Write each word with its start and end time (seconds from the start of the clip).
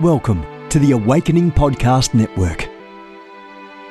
Welcome 0.00 0.68
to 0.68 0.78
the 0.78 0.92
Awakening 0.92 1.50
Podcast 1.50 2.14
Network. 2.14 2.68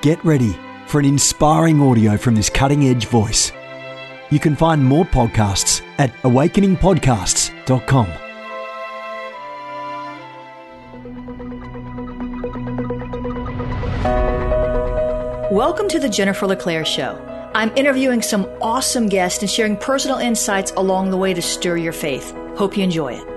Get 0.02 0.24
ready 0.24 0.58
for 0.86 1.00
an 1.00 1.06
inspiring 1.06 1.82
audio 1.82 2.16
from 2.16 2.34
this 2.34 2.50
cutting 2.50 2.88
edge 2.88 3.08
voice. 3.08 3.52
You 4.30 4.40
can 4.40 4.56
find 4.56 4.82
more 4.82 5.04
podcasts 5.04 5.82
at 5.98 6.14
awakeningpodcasts.com. 6.24 8.08
Welcome 15.52 15.90
to 15.90 16.00
the 16.00 16.08
Jennifer 16.08 16.48
LeClaire 16.48 16.86
Show. 16.86 17.22
I'm 17.54 17.76
interviewing 17.76 18.22
some 18.22 18.46
awesome 18.62 19.10
guests 19.10 19.42
and 19.42 19.52
sharing 19.52 19.76
personal 19.76 20.20
insights 20.20 20.72
along 20.78 21.12
the 21.12 21.18
way 21.18 21.34
to 21.34 21.42
stir 21.42 21.76
your 21.76 21.92
faith. 21.92 22.34
Hope 22.56 22.78
you 22.78 22.86
enjoy 22.86 23.16
it. 23.16 23.37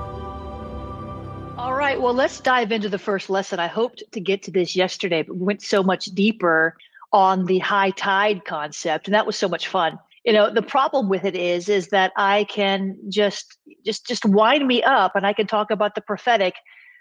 Right, 1.91 2.01
well, 2.01 2.13
let's 2.13 2.39
dive 2.39 2.71
into 2.71 2.87
the 2.87 2.97
first 2.97 3.29
lesson. 3.29 3.59
I 3.59 3.67
hoped 3.67 4.01
to 4.13 4.21
get 4.21 4.41
to 4.43 4.51
this 4.51 4.77
yesterday, 4.77 5.23
but 5.23 5.35
we 5.35 5.43
went 5.43 5.61
so 5.61 5.83
much 5.83 6.05
deeper 6.05 6.77
on 7.11 7.47
the 7.47 7.59
high 7.59 7.89
tide 7.89 8.45
concept, 8.45 9.09
and 9.09 9.13
that 9.13 9.25
was 9.25 9.35
so 9.35 9.49
much 9.49 9.67
fun. 9.67 9.99
You 10.23 10.31
know, 10.31 10.49
the 10.49 10.61
problem 10.61 11.09
with 11.09 11.25
it 11.25 11.35
is, 11.35 11.67
is 11.67 11.89
that 11.89 12.13
I 12.15 12.45
can 12.45 12.95
just, 13.09 13.57
just, 13.85 14.07
just 14.07 14.23
wind 14.23 14.65
me 14.69 14.81
up, 14.83 15.17
and 15.17 15.27
I 15.27 15.33
can 15.33 15.47
talk 15.47 15.69
about 15.69 15.95
the 15.95 15.99
prophetic 15.99 16.53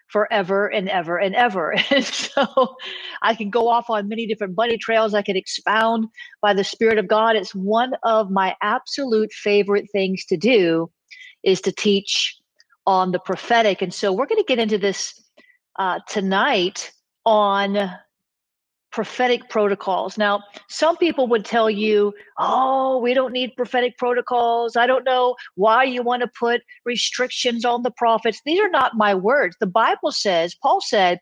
forever 0.08 0.66
and 0.66 0.88
ever 0.88 1.18
and 1.18 1.36
ever. 1.36 1.76
And 1.92 2.04
so 2.04 2.74
I 3.22 3.36
can 3.36 3.48
go 3.48 3.68
off 3.68 3.90
on 3.90 4.08
many 4.08 4.26
different 4.26 4.56
bunny 4.56 4.76
trails. 4.76 5.14
I 5.14 5.22
can 5.22 5.36
expound 5.36 6.08
by 6.42 6.52
the 6.52 6.64
Spirit 6.64 6.98
of 6.98 7.06
God. 7.06 7.36
It's 7.36 7.54
one 7.54 7.92
of 8.02 8.28
my 8.28 8.56
absolute 8.60 9.32
favorite 9.32 9.86
things 9.92 10.24
to 10.24 10.36
do 10.36 10.90
is 11.44 11.60
to 11.60 11.70
teach 11.70 12.39
on 12.90 13.12
the 13.12 13.20
prophetic. 13.20 13.82
And 13.82 13.94
so 13.94 14.12
we're 14.12 14.26
going 14.26 14.42
to 14.42 14.52
get 14.52 14.58
into 14.58 14.76
this 14.76 15.14
uh, 15.78 16.00
tonight 16.08 16.90
on 17.24 17.88
prophetic 18.90 19.48
protocols. 19.48 20.18
Now, 20.18 20.42
some 20.68 20.96
people 20.96 21.28
would 21.28 21.44
tell 21.44 21.70
you, 21.70 22.12
oh, 22.40 22.98
we 22.98 23.14
don't 23.14 23.32
need 23.32 23.52
prophetic 23.56 23.96
protocols. 23.96 24.74
I 24.74 24.88
don't 24.88 25.04
know 25.04 25.36
why 25.54 25.84
you 25.84 26.02
want 26.02 26.22
to 26.22 26.30
put 26.36 26.62
restrictions 26.84 27.64
on 27.64 27.84
the 27.84 27.92
prophets. 27.92 28.40
These 28.44 28.58
are 28.58 28.68
not 28.68 28.96
my 28.96 29.14
words. 29.14 29.56
The 29.60 29.68
Bible 29.68 30.10
says, 30.10 30.56
Paul 30.60 30.80
said, 30.80 31.20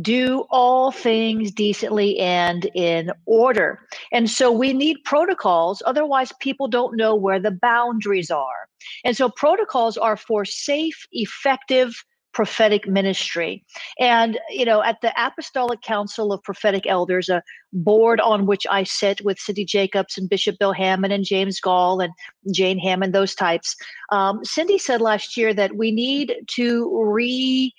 do 0.00 0.44
all 0.50 0.90
things 0.90 1.52
decently 1.52 2.18
and 2.18 2.70
in 2.74 3.10
order. 3.24 3.80
And 4.12 4.28
so 4.28 4.52
we 4.52 4.72
need 4.72 4.98
protocols, 5.04 5.82
otherwise, 5.86 6.32
people 6.40 6.68
don't 6.68 6.96
know 6.96 7.14
where 7.14 7.40
the 7.40 7.50
boundaries 7.62 8.30
are. 8.30 8.68
And 9.04 9.16
so 9.16 9.28
protocols 9.28 9.96
are 9.96 10.16
for 10.16 10.44
safe, 10.44 11.06
effective, 11.12 11.94
prophetic 12.34 12.86
ministry. 12.86 13.64
And, 13.98 14.38
you 14.50 14.66
know, 14.66 14.82
at 14.82 15.00
the 15.00 15.10
Apostolic 15.16 15.80
Council 15.80 16.34
of 16.34 16.42
Prophetic 16.42 16.86
Elders, 16.86 17.30
a 17.30 17.42
board 17.72 18.20
on 18.20 18.44
which 18.44 18.66
I 18.70 18.82
sit 18.82 19.24
with 19.24 19.38
Cindy 19.38 19.64
Jacobs 19.64 20.18
and 20.18 20.28
Bishop 20.28 20.58
Bill 20.58 20.74
Hamon 20.74 21.12
and 21.12 21.24
James 21.24 21.58
Goll 21.60 22.00
and 22.00 22.12
Jane 22.52 22.78
Hamon, 22.78 23.12
those 23.12 23.34
types, 23.34 23.74
um, 24.12 24.44
Cindy 24.44 24.76
said 24.76 25.00
last 25.00 25.38
year 25.38 25.54
that 25.54 25.76
we 25.76 25.90
need 25.90 26.34
to 26.48 27.02
re 27.02 27.72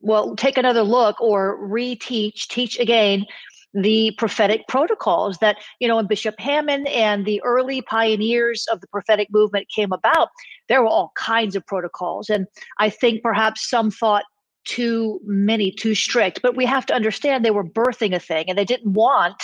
well 0.00 0.34
take 0.36 0.56
another 0.56 0.82
look 0.82 1.20
or 1.20 1.58
reteach 1.58 2.48
teach 2.48 2.78
again 2.78 3.24
the 3.72 4.10
prophetic 4.18 4.66
protocols 4.66 5.38
that 5.38 5.56
you 5.78 5.86
know 5.86 5.96
when 5.96 6.06
bishop 6.06 6.34
Hamon 6.38 6.86
and 6.88 7.24
the 7.24 7.40
early 7.42 7.82
pioneers 7.82 8.66
of 8.72 8.80
the 8.80 8.88
prophetic 8.88 9.28
movement 9.30 9.68
came 9.74 9.92
about 9.92 10.28
there 10.68 10.82
were 10.82 10.88
all 10.88 11.12
kinds 11.16 11.56
of 11.56 11.66
protocols. 11.66 12.28
And 12.28 12.46
i 12.78 12.90
think 12.90 13.22
perhaps 13.22 13.68
some 13.68 13.90
thought 13.90 14.24
too 14.64 15.20
many 15.24 15.72
too 15.72 15.94
strict 15.94 16.42
but 16.42 16.54
we 16.54 16.66
have 16.66 16.84
to 16.84 16.94
understand 16.94 17.44
they 17.44 17.50
were 17.50 17.64
birthing 17.64 18.14
a 18.14 18.20
thing 18.20 18.44
and 18.48 18.58
they 18.58 18.64
didn't 18.64 18.92
want 18.92 19.42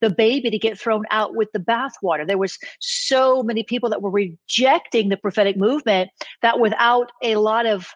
the 0.00 0.10
baby 0.10 0.50
to 0.50 0.58
get 0.58 0.78
thrown 0.78 1.04
out 1.10 1.34
with 1.34 1.50
the 1.52 1.58
bathwater. 1.58 2.26
There 2.26 2.38
was 2.38 2.58
so 2.80 3.42
many 3.42 3.62
people 3.62 3.88
that 3.90 4.02
were 4.02 4.10
rejecting 4.10 5.08
the 5.08 5.16
prophetic 5.16 5.56
movement 5.56 6.10
that 6.42 6.60
without 6.60 7.10
a 7.22 7.36
lot 7.36 7.66
of 7.66 7.88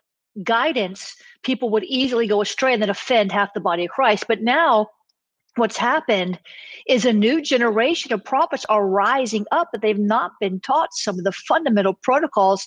guidance, 0.43 1.15
people 1.43 1.71
would 1.71 1.85
easily 1.85 2.27
go 2.27 2.41
astray 2.41 2.73
and 2.73 2.83
then 2.83 2.91
offend 2.91 3.33
half 3.33 3.55
the 3.55 3.61
body 3.61 3.85
of 3.85 3.91
Christ. 3.91 4.25
But 4.29 4.43
now, 4.43 4.89
what's 5.57 5.77
happened 5.77 6.39
is 6.87 7.05
a 7.05 7.13
new 7.13 7.43
generation 7.43 8.13
of 8.13 8.25
prophets 8.25 8.65
are 8.69 8.87
rising 8.87 9.47
up, 9.51 9.69
but 9.73 9.83
they've 9.83 9.99
not 9.99 10.33
been 10.41 10.61
taught 10.61 10.91
some 10.93 11.19
of 11.19 11.25
the 11.25 11.33
fundamental 11.33 11.95
protocols 12.03 12.67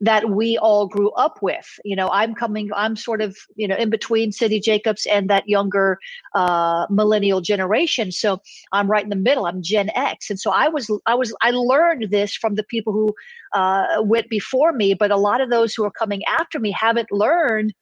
that 0.00 0.30
we 0.30 0.56
all 0.56 0.86
grew 0.86 1.10
up 1.12 1.42
with. 1.42 1.68
You 1.84 1.94
know, 1.94 2.08
I'm 2.10 2.34
coming, 2.34 2.70
I'm 2.74 2.96
sort 2.96 3.20
of, 3.20 3.36
you 3.56 3.68
know, 3.68 3.76
in 3.76 3.90
between 3.90 4.32
Cindy 4.32 4.58
Jacobs 4.60 5.06
and 5.06 5.28
that 5.28 5.48
younger 5.48 5.98
uh, 6.34 6.86
millennial 6.88 7.40
generation. 7.40 8.10
So 8.10 8.40
I'm 8.72 8.90
right 8.90 9.04
in 9.04 9.10
the 9.10 9.16
middle. 9.16 9.46
I'm 9.46 9.62
Gen 9.62 9.90
X, 9.94 10.30
and 10.30 10.40
so 10.40 10.50
I 10.50 10.68
was, 10.68 10.90
I 11.06 11.14
was, 11.14 11.34
I 11.42 11.50
learned 11.50 12.10
this 12.10 12.34
from 12.34 12.54
the 12.54 12.64
people 12.64 12.92
who 12.92 13.14
uh, 13.52 14.02
went 14.02 14.28
before 14.30 14.72
me, 14.72 14.94
but 14.94 15.10
a 15.10 15.16
lot 15.16 15.40
of 15.40 15.50
those 15.50 15.74
who 15.74 15.84
are 15.84 15.90
coming 15.90 16.22
after 16.24 16.58
me 16.58 16.70
haven't 16.70 17.12
learned 17.12 17.74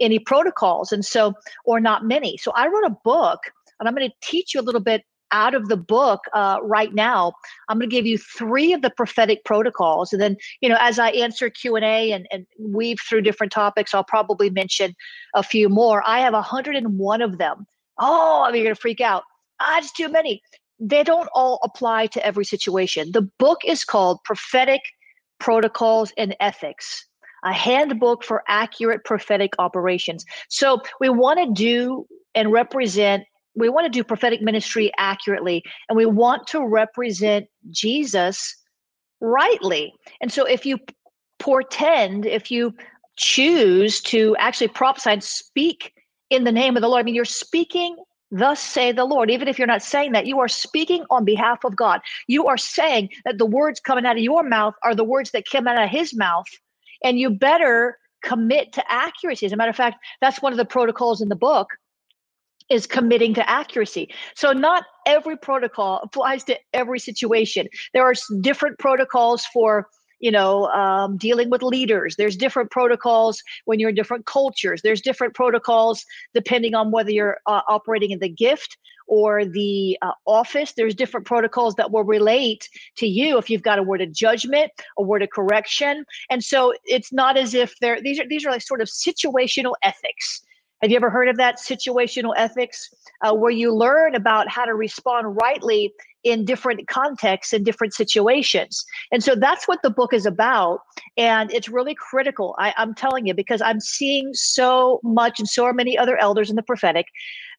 any 0.00 0.18
protocols, 0.18 0.92
and 0.92 1.04
so 1.04 1.34
or 1.64 1.80
not 1.80 2.04
many. 2.04 2.36
So 2.36 2.52
I 2.54 2.66
wrote 2.66 2.84
a 2.84 2.96
book, 3.04 3.40
and 3.78 3.88
I'm 3.88 3.94
going 3.94 4.08
to 4.08 4.16
teach 4.20 4.54
you 4.54 4.60
a 4.60 4.62
little 4.62 4.80
bit 4.80 5.04
out 5.32 5.54
of 5.54 5.68
the 5.68 5.76
book 5.76 6.20
uh, 6.32 6.58
right 6.62 6.94
now 6.94 7.32
i'm 7.68 7.78
going 7.78 7.88
to 7.88 7.94
give 7.94 8.06
you 8.06 8.18
three 8.18 8.72
of 8.72 8.82
the 8.82 8.90
prophetic 8.90 9.44
protocols 9.44 10.12
and 10.12 10.20
then 10.22 10.36
you 10.60 10.68
know 10.68 10.76
as 10.80 10.98
i 10.98 11.10
answer 11.10 11.50
q&a 11.50 12.12
and, 12.12 12.26
and 12.30 12.46
weave 12.58 12.98
through 13.08 13.20
different 13.20 13.52
topics 13.52 13.94
i'll 13.94 14.04
probably 14.04 14.50
mention 14.50 14.94
a 15.34 15.42
few 15.42 15.68
more. 15.68 16.02
I 16.06 16.20
have 16.20 16.34
101 16.34 17.22
of 17.22 17.38
them. 17.38 17.66
Oh 17.98 18.50
you're 18.52 18.64
going 18.64 18.74
to 18.74 18.80
freak 18.80 19.00
out. 19.00 19.24
Ah 19.60 19.78
it's 19.78 19.92
too 19.92 20.08
many. 20.08 20.42
They 20.78 21.04
don't 21.04 21.28
all 21.34 21.60
apply 21.62 22.06
to 22.08 22.26
every 22.26 22.44
situation. 22.44 23.12
The 23.12 23.28
book 23.38 23.60
is 23.64 23.84
called 23.84 24.18
prophetic 24.24 24.80
protocols 25.38 26.12
and 26.16 26.36
ethics 26.40 27.06
a 27.44 27.52
handbook 27.52 28.22
for 28.22 28.44
accurate 28.46 29.04
prophetic 29.04 29.52
operations. 29.58 30.24
So 30.48 30.80
we 31.00 31.08
want 31.08 31.40
to 31.40 31.52
do 31.52 32.06
and 32.36 32.52
represent 32.52 33.24
we 33.54 33.68
want 33.68 33.84
to 33.84 33.90
do 33.90 34.04
prophetic 34.04 34.42
ministry 34.42 34.92
accurately 34.98 35.62
and 35.88 35.96
we 35.96 36.06
want 36.06 36.46
to 36.48 36.64
represent 36.64 37.46
Jesus 37.70 38.56
rightly. 39.20 39.92
And 40.20 40.32
so 40.32 40.44
if 40.44 40.64
you 40.64 40.78
portend, 41.38 42.26
if 42.26 42.50
you 42.50 42.74
choose 43.16 44.00
to 44.02 44.34
actually 44.38 44.68
prophesy 44.68 45.10
and 45.10 45.22
speak 45.22 45.92
in 46.30 46.44
the 46.44 46.52
name 46.52 46.76
of 46.76 46.82
the 46.82 46.88
Lord, 46.88 47.00
I 47.00 47.04
mean, 47.04 47.14
you're 47.14 47.24
speaking 47.24 47.96
Thus 48.34 48.60
say 48.60 48.92
the 48.92 49.04
Lord. 49.04 49.30
Even 49.30 49.46
if 49.46 49.58
you're 49.58 49.66
not 49.66 49.82
saying 49.82 50.12
that, 50.12 50.26
you 50.26 50.40
are 50.40 50.48
speaking 50.48 51.04
on 51.10 51.22
behalf 51.22 51.64
of 51.64 51.76
God. 51.76 52.00
You 52.28 52.46
are 52.46 52.56
saying 52.56 53.10
that 53.26 53.36
the 53.36 53.44
words 53.44 53.78
coming 53.78 54.06
out 54.06 54.16
of 54.16 54.22
your 54.22 54.42
mouth 54.42 54.74
are 54.82 54.94
the 54.94 55.04
words 55.04 55.32
that 55.32 55.44
came 55.44 55.68
out 55.68 55.82
of 55.82 55.90
his 55.90 56.16
mouth. 56.16 56.46
And 57.04 57.18
you 57.18 57.28
better 57.28 57.98
commit 58.24 58.72
to 58.72 58.90
accuracy. 58.90 59.44
As 59.44 59.52
a 59.52 59.56
matter 59.56 59.68
of 59.68 59.76
fact, 59.76 59.98
that's 60.22 60.40
one 60.40 60.52
of 60.52 60.56
the 60.56 60.64
protocols 60.64 61.20
in 61.20 61.28
the 61.28 61.36
book 61.36 61.68
is 62.72 62.86
committing 62.86 63.34
to 63.34 63.48
accuracy. 63.48 64.08
So 64.34 64.52
not 64.52 64.84
every 65.06 65.36
protocol 65.36 66.00
applies 66.02 66.42
to 66.44 66.58
every 66.72 66.98
situation. 66.98 67.68
There 67.92 68.02
are 68.02 68.14
different 68.40 68.78
protocols 68.78 69.44
for 69.52 69.88
you 70.20 70.30
know 70.30 70.66
um, 70.68 71.16
dealing 71.16 71.50
with 71.50 71.62
leaders. 71.62 72.16
There's 72.16 72.36
different 72.36 72.70
protocols 72.70 73.42
when 73.66 73.78
you're 73.78 73.90
in 73.90 73.94
different 73.94 74.26
cultures. 74.26 74.80
There's 74.82 75.00
different 75.00 75.34
protocols 75.34 76.04
depending 76.34 76.74
on 76.74 76.90
whether 76.90 77.10
you're 77.10 77.38
uh, 77.46 77.60
operating 77.68 78.10
in 78.10 78.20
the 78.20 78.28
gift 78.28 78.78
or 79.08 79.44
the 79.44 79.98
uh, 80.00 80.12
office. 80.26 80.72
There's 80.72 80.94
different 80.94 81.26
protocols 81.26 81.74
that 81.74 81.90
will 81.90 82.04
relate 82.04 82.68
to 82.96 83.06
you 83.06 83.36
if 83.36 83.50
you've 83.50 83.62
got 83.62 83.78
a 83.78 83.82
word 83.82 84.00
of 84.00 84.12
judgment 84.12 84.70
a 84.96 85.02
word 85.02 85.22
of 85.22 85.30
correction. 85.30 86.04
And 86.30 86.42
so 86.42 86.72
it's 86.84 87.12
not 87.12 87.36
as 87.36 87.52
if 87.52 87.74
they're 87.80 88.00
these 88.00 88.18
are 88.18 88.28
these 88.28 88.46
are 88.46 88.50
like 88.50 88.62
sort 88.62 88.80
of 88.80 88.88
situational 88.88 89.74
ethics 89.82 90.42
have 90.82 90.90
you 90.90 90.96
ever 90.96 91.10
heard 91.10 91.28
of 91.28 91.36
that 91.36 91.58
situational 91.58 92.34
ethics, 92.36 92.90
uh, 93.22 93.32
where 93.32 93.52
you 93.52 93.72
learn 93.72 94.16
about 94.16 94.48
how 94.48 94.64
to 94.64 94.74
respond 94.74 95.38
rightly 95.40 95.92
in 96.24 96.44
different 96.44 96.88
contexts 96.88 97.52
and 97.52 97.64
different 97.64 97.94
situations? 97.94 98.84
And 99.12 99.22
so 99.22 99.36
that's 99.36 99.68
what 99.68 99.80
the 99.82 99.90
book 99.90 100.12
is 100.12 100.26
about. 100.26 100.80
And 101.16 101.52
it's 101.52 101.68
really 101.68 101.94
critical, 101.94 102.56
I, 102.58 102.74
I'm 102.76 102.94
telling 102.94 103.26
you, 103.26 103.34
because 103.34 103.62
I'm 103.62 103.78
seeing 103.78 104.30
so 104.34 104.98
much 105.04 105.38
and 105.38 105.48
so 105.48 105.72
many 105.72 105.96
other 105.96 106.16
elders 106.16 106.50
in 106.50 106.56
the 106.56 106.62
prophetic, 106.62 107.06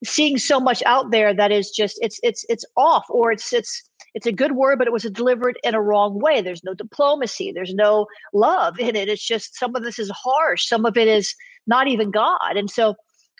seeing 0.04 0.36
so 0.36 0.60
much 0.60 0.82
out 0.84 1.10
there 1.10 1.32
that 1.34 1.50
is 1.50 1.70
just 1.70 1.98
it's 2.02 2.20
it's 2.22 2.44
it's 2.50 2.64
off 2.76 3.04
or 3.08 3.32
it's 3.32 3.54
it's 3.54 3.82
it's 4.14 4.26
a 4.26 4.32
good 4.32 4.52
word, 4.52 4.78
but 4.78 4.86
it 4.86 4.92
was 4.92 5.04
delivered 5.04 5.58
in 5.64 5.74
a 5.74 5.82
wrong 5.82 6.20
way. 6.20 6.42
There's 6.42 6.62
no 6.62 6.74
diplomacy. 6.74 7.52
There's 7.52 7.74
no 7.74 8.06
love 8.34 8.78
in 8.78 8.94
it. 8.94 9.08
It's 9.08 9.26
just 9.26 9.58
some 9.58 9.74
of 9.74 9.82
this 9.82 9.98
is 9.98 10.10
harsh. 10.14 10.68
Some 10.68 10.84
of 10.84 10.96
it 10.98 11.08
is 11.08 11.34
not 11.66 11.88
even 11.88 12.10
God. 12.10 12.56
And 12.56 12.70
so 12.70 12.94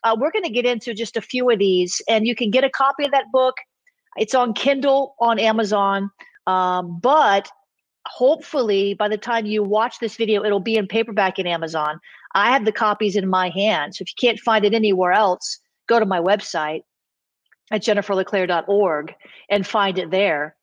uh, 0.05 0.15
we're 0.19 0.31
going 0.31 0.45
to 0.45 0.51
get 0.51 0.67
into 0.67 0.95
just 0.95 1.17
a 1.17 1.21
few 1.21 1.51
of 1.51 1.59
these, 1.59 2.01
and 2.09 2.27
you 2.27 2.35
can 2.35 2.51
get 2.51 2.63
a 2.63 2.71
copy 2.71 3.05
of 3.05 3.11
that 3.11 3.33
book. 3.33 3.57
It's 4.17 4.35
on 4.35 4.53
Kindle 4.53 5.17
on 5.19 5.39
Amazon, 5.39 6.11
um, 6.47 7.01
but 7.03 7.51
hopefully 8.07 8.95
by 8.95 9.09
the 9.09 9.17
time 9.17 9.47
you 9.47 9.63
watch 9.63 9.99
this 9.99 10.17
video, 10.17 10.45
it'll 10.45 10.61
be 10.61 10.77
in 10.77 10.87
paperback 10.87 11.39
in 11.39 11.47
Amazon. 11.47 11.99
I 12.35 12.51
have 12.51 12.65
the 12.65 12.73
copies 12.73 13.17
in 13.17 13.29
my 13.29 13.49
hand, 13.49 13.95
so 13.95 14.03
if 14.03 14.09
you 14.11 14.29
can't 14.29 14.39
find 14.39 14.65
it 14.65 14.75
anywhere 14.75 15.13
else, 15.13 15.59
go 15.89 15.99
to 15.99 16.07
my 16.07 16.21
website 16.21 16.83
at 17.71 17.83
jenniferleclaire.org 17.83 19.15
and 19.49 19.67
find 19.67 19.99
it 19.99 20.11
there. 20.11 20.55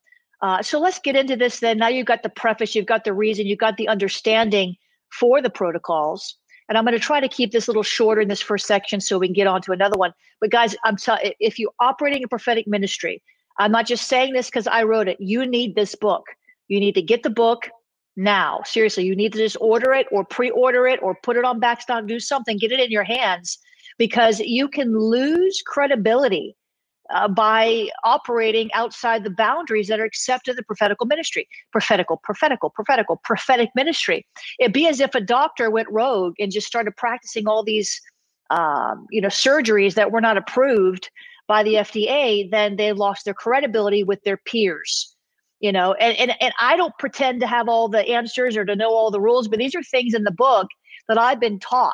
Uh, 0.42 0.62
so 0.62 0.80
let's 0.80 1.00
get 1.00 1.16
into 1.16 1.36
this 1.36 1.60
then. 1.60 1.78
Now 1.78 1.88
you've 1.88 2.08
got 2.08 2.24
the 2.24 2.30
preface, 2.30 2.76
you've 2.76 2.86
got 2.86 3.04
the 3.04 3.14
reason, 3.14 3.48
you've 3.48 3.60
got 3.60 3.78
the 3.78 3.88
understanding 3.88 4.76
for 5.12 5.42
the 5.42 5.50
protocols. 5.50 6.38
And 6.70 6.78
I'm 6.78 6.86
going 6.86 6.98
to 6.98 7.00
try 7.00 7.20
to 7.20 7.28
keep 7.28 7.52
this 7.52 7.68
a 7.68 7.72
little 7.72 7.84
shorter 7.84 8.22
in 8.22 8.28
this 8.28 8.42
first 8.42 8.66
section 8.66 9.02
so 9.02 9.18
we 9.18 9.28
can 9.28 9.34
get 9.34 9.48
on 9.48 9.62
to 9.64 9.72
another 9.72 9.98
one. 9.98 10.14
But 10.40 10.52
guys, 10.52 10.76
I'm 10.86 10.98
telling 10.98 11.34
if 11.40 11.60
you're 11.60 11.74
operating 11.80 12.24
a 12.24 12.28
prophetic 12.28 12.68
ministry, 12.68 13.22
I'm 13.60 13.72
not 13.72 13.86
just 13.86 14.08
saying 14.08 14.34
this 14.34 14.48
because 14.48 14.68
I 14.68 14.84
wrote 14.84 15.08
it. 15.08 15.18
You 15.20 15.46
need 15.46 15.76
this 15.76 15.96
book. 15.96 16.26
You 16.68 16.80
need 16.80 16.96
to 16.96 17.02
get 17.02 17.24
the 17.24 17.30
book 17.30 17.70
now. 18.16 18.62
Seriously, 18.66 19.04
you 19.04 19.16
need 19.16 19.34
to 19.34 19.40
just 19.40 19.58
order 19.60 19.94
it 19.94 20.08
or 20.12 20.24
pre-order 20.24 20.88
it 20.88 21.02
or 21.04 21.16
put 21.24 21.38
it 21.38 21.46
on 21.46 21.60
backstock, 21.60 22.08
do 22.08 22.20
something, 22.20 22.58
get 22.58 22.72
it 22.72 22.80
in 22.80 22.92
your 22.92 23.04
hands 23.04 23.58
because 23.98 24.40
you 24.40 24.68
can 24.68 24.98
lose 24.98 25.62
credibility 25.66 26.56
uh, 27.14 27.28
by 27.28 27.90
operating 28.04 28.72
outside 28.74 29.24
the 29.24 29.30
boundaries 29.30 29.88
that 29.88 30.00
are 30.00 30.06
accepted 30.06 30.52
in 30.52 30.56
the 30.56 30.64
prophetical 30.64 31.06
ministry. 31.06 31.48
Prophetical, 31.72 32.18
prophetical, 32.24 32.70
prophetical, 32.70 33.20
prophetic 33.24 33.70
ministry. 33.76 34.26
It'd 34.60 34.74
be 34.74 34.88
as 34.88 35.00
if 35.00 35.16
a 35.16 35.22
doctor 35.22 35.70
went 35.70 35.90
rogue 35.90 36.36
and 36.40 36.52
just 36.52 36.68
started 36.68 36.96
practicing 36.96 37.48
all 37.48 37.64
these, 37.64 38.00
um, 38.50 39.06
you 39.10 39.22
know, 39.22 39.28
surgeries 39.28 39.96
that 39.96 40.12
were 40.12 40.22
not 40.22 40.38
approved 40.38 41.10
by 41.48 41.64
the 41.64 41.76
FDA. 41.76 42.50
Then 42.50 42.78
they 42.78 42.94
lost 42.94 43.26
their 43.26 43.34
credibility 43.34 44.04
with 44.04 44.22
their 44.24 44.38
peers. 44.38 45.16
You 45.60 45.72
know, 45.72 45.94
and, 45.94 46.18
and 46.18 46.42
and 46.42 46.54
I 46.60 46.76
don't 46.76 46.98
pretend 46.98 47.40
to 47.42 47.48
have 47.48 47.70
all 47.70 47.88
the 47.88 48.00
answers 48.00 48.58
or 48.58 48.66
to 48.66 48.76
know 48.76 48.90
all 48.90 49.12
the 49.12 49.22
rules, 49.22 49.48
but 49.48 49.60
these 49.60 49.76
are 49.76 49.84
things 49.84 50.16
in 50.16 50.24
the 50.24 50.32
book 50.32 50.68
that 51.08 51.20
I've 51.20 51.40
been 51.40 51.60
taught. 51.60 51.94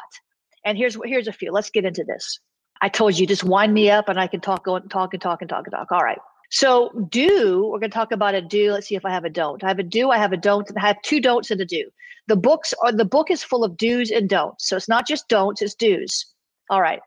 And 0.63 0.77
here's 0.77 0.97
here's 1.03 1.27
a 1.27 1.33
few. 1.33 1.51
Let's 1.51 1.69
get 1.69 1.83
into 1.83 2.05
this. 2.05 2.39
I 2.81 2.89
told 2.89 3.17
you 3.17 3.27
just 3.27 3.43
wind 3.43 3.73
me 3.73 3.89
up 3.89 4.09
and 4.09 4.19
I 4.19 4.27
can 4.27 4.39
talk, 4.39 4.65
go, 4.65 4.79
talk 4.79 5.13
and 5.13 5.21
talk 5.21 5.41
and 5.41 5.49
talk 5.49 5.65
and 5.65 5.71
talk. 5.73 5.91
All 5.91 6.03
right. 6.03 6.19
So 6.49 6.91
do, 7.09 7.65
we're 7.65 7.79
going 7.79 7.91
to 7.91 7.95
talk 7.95 8.11
about 8.11 8.35
a 8.35 8.41
do. 8.41 8.71
Let's 8.71 8.87
see 8.87 8.95
if 8.95 9.05
I 9.05 9.11
have 9.11 9.25
a 9.25 9.29
don't. 9.29 9.63
I 9.63 9.67
have 9.67 9.79
a 9.79 9.83
do, 9.83 10.11
I 10.11 10.17
have 10.17 10.31
a 10.31 10.37
don't, 10.37 10.69
I 10.77 10.87
have 10.87 11.01
two 11.01 11.19
don'ts 11.19 11.51
and 11.51 11.59
a 11.59 11.65
do. 11.65 11.89
The 12.27 12.37
books 12.37 12.73
are 12.83 12.91
the 12.91 13.05
book 13.05 13.29
is 13.31 13.43
full 13.43 13.63
of 13.63 13.77
do's 13.77 14.11
and 14.11 14.29
don'ts. 14.29 14.69
So 14.69 14.77
it's 14.77 14.89
not 14.89 15.07
just 15.07 15.27
don'ts, 15.27 15.61
it's 15.61 15.75
do's. 15.75 16.25
All 16.69 16.81
right. 16.81 17.01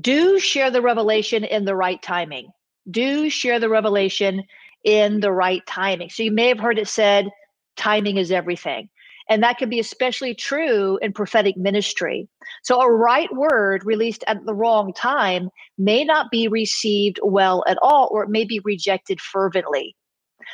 Do 0.00 0.38
share 0.38 0.70
the 0.70 0.82
revelation 0.82 1.44
in 1.44 1.64
the 1.64 1.76
right 1.76 2.00
timing. 2.02 2.48
Do 2.90 3.30
share 3.30 3.58
the 3.58 3.68
revelation 3.68 4.44
in 4.84 5.20
the 5.20 5.32
right 5.32 5.64
timing. 5.66 6.10
So 6.10 6.22
you 6.22 6.32
may 6.32 6.48
have 6.48 6.58
heard 6.60 6.78
it 6.78 6.88
said, 6.88 7.30
timing 7.76 8.16
is 8.16 8.30
everything. 8.30 8.88
And 9.28 9.42
that 9.42 9.58
can 9.58 9.68
be 9.68 9.80
especially 9.80 10.34
true 10.34 10.98
in 11.02 11.12
prophetic 11.12 11.56
ministry. 11.56 12.28
So 12.62 12.80
a 12.80 12.90
right 12.90 13.32
word 13.34 13.84
released 13.84 14.22
at 14.26 14.44
the 14.46 14.54
wrong 14.54 14.92
time 14.92 15.50
may 15.78 16.04
not 16.04 16.30
be 16.30 16.48
received 16.48 17.18
well 17.22 17.64
at 17.66 17.78
all, 17.82 18.08
or 18.12 18.22
it 18.22 18.30
may 18.30 18.44
be 18.44 18.60
rejected 18.60 19.20
fervently. 19.20 19.96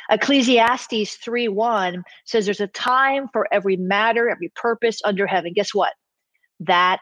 Ecclesiastes 0.09 1.15
3 1.15 1.47
1 1.47 2.03
says 2.25 2.45
there's 2.45 2.59
a 2.59 2.67
time 2.67 3.27
for 3.31 3.47
every 3.51 3.77
matter, 3.77 4.29
every 4.29 4.51
purpose 4.55 4.99
under 5.05 5.27
heaven. 5.27 5.53
Guess 5.53 5.73
what? 5.73 5.93
That 6.59 7.01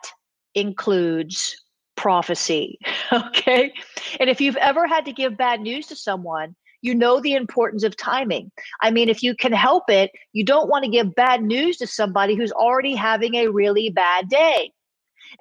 includes 0.56 1.56
prophecy. 1.96 2.80
Okay. 3.14 3.74
And 4.22 4.30
if 4.30 4.40
you've 4.40 4.56
ever 4.56 4.88
had 4.88 5.04
to 5.04 5.12
give 5.12 5.36
bad 5.36 5.60
news 5.60 5.88
to 5.88 5.98
someone, 5.98 6.56
you 6.82 6.96
know 6.96 7.20
the 7.20 7.34
importance 7.34 7.84
of 7.84 7.96
timing. 7.96 8.52
I 8.82 8.92
mean, 8.92 9.10
if 9.10 9.24
you 9.24 9.36
can 9.36 9.54
help 9.54 9.90
it, 9.90 10.12
you 10.34 10.44
don't 10.44 10.70
want 10.70 10.84
to 10.84 10.92
give 10.92 11.16
bad 11.16 11.44
news 11.44 11.78
to 11.78 11.88
somebody 11.88 12.36
who's 12.36 12.52
already 12.52 12.96
having 12.96 13.36
a 13.36 13.48
really 13.48 13.90
bad 13.90 14.30
day. 14.30 14.72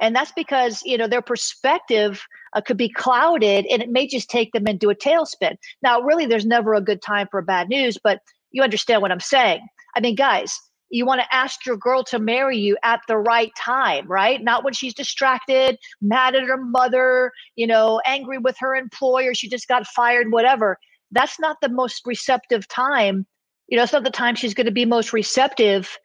And 0.01 0.15
that's 0.15 0.33
because, 0.33 0.83
you 0.85 0.97
know, 0.97 1.09
their 1.09 1.23
perspective 1.23 2.23
uh, 2.55 2.61
could 2.61 2.77
be 2.77 2.89
clouded 2.89 3.67
and 3.67 3.83
it 3.83 3.91
may 3.91 4.07
just 4.07 4.31
take 4.31 4.53
them 4.53 4.67
into 4.67 4.91
a 4.91 4.95
tailspin. 4.95 5.57
Now, 5.83 6.01
really, 6.01 6.27
there's 6.27 6.47
never 6.47 6.75
a 6.75 6.81
good 6.81 7.03
time 7.03 7.27
for 7.31 7.43
bad 7.43 7.69
news, 7.69 7.99
but 8.03 8.21
you 8.53 8.63
understand 8.63 9.03
what 9.03 9.13
I'm 9.13 9.21
saying. 9.21 9.67
I 9.97 10.01
mean, 10.01 10.15
guys, 10.15 10.57
you 10.91 11.07
want 11.07 11.21
to 11.21 11.35
ask 11.35 11.65
your 11.67 11.77
girl 11.77 12.03
to 12.05 12.19
marry 12.19 12.59
you 12.59 12.77
at 12.83 13.01
the 13.09 13.17
right 13.17 13.53
time, 13.57 14.07
right? 14.09 14.43
Not 14.43 14.65
when 14.65 14.75
she's 14.75 14.95
distracted, 14.95 15.79
mad 16.01 16.35
at 16.35 16.43
her 16.45 16.57
mother, 16.57 17.33
you 17.57 17.67
know, 17.67 18.01
angry 18.07 18.39
with 18.39 18.57
her 18.59 18.75
employer, 18.75 19.35
she 19.35 19.49
just 19.49 19.69
got 19.69 19.87
fired, 19.87 20.33
whatever 20.33 20.79
that's 21.13 21.39
not 21.41 21.57
the 21.61 21.69
most 21.69 22.03
receptive 22.07 22.67
time. 22.69 23.27
You 23.69 23.77
know, 23.77 23.83
it's 23.83 23.93
not 23.93 24.05
the 24.05 24.11
time 24.11 24.35
she's 24.35 24.55
going 24.55 24.67
to 24.67 24.73
be 24.73 24.85
most 24.85 25.13
receptive. 25.13 25.97